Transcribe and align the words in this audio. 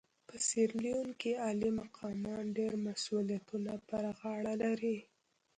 په 0.27 0.35
سیریلیون 0.47 1.09
کې 1.21 1.31
عالي 1.43 1.71
مقامان 1.81 2.43
ډېر 2.57 2.71
مسوولیتونه 2.85 3.73
پر 3.87 4.03
غاړه 4.19 4.53
لري. 4.63 4.97